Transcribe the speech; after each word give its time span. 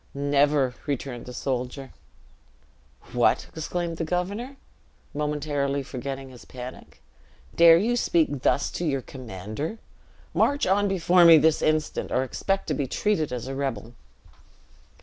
"Never," 0.15 0.73
returned 0.87 1.27
the 1.27 1.31
soldier. 1.33 1.91
"What!" 3.13 3.45
exclaimed 3.55 3.97
the 3.97 4.03
governor, 4.03 4.57
momentarily 5.13 5.83
forgetting 5.83 6.29
his 6.29 6.43
panic, 6.43 7.03
"dare 7.55 7.77
you 7.77 7.95
speak 7.95 8.41
thus 8.41 8.71
to 8.71 8.83
your 8.83 9.03
commander? 9.03 9.77
March 10.33 10.65
on 10.65 10.87
before 10.87 11.23
me 11.23 11.37
this 11.37 11.61
instant, 11.61 12.11
or 12.11 12.23
expect 12.23 12.65
to 12.69 12.73
be 12.73 12.87
treated 12.87 13.31
as 13.31 13.47
a 13.47 13.53
rebel." 13.53 13.93